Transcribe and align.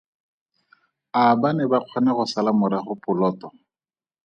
A 1.19 1.21
ba 1.41 1.49
ne 1.55 1.63
ba 1.71 1.77
kgona 1.83 2.11
go 2.17 2.23
sala 2.31 2.51
morago 2.59 2.93
poloto? 3.03 3.47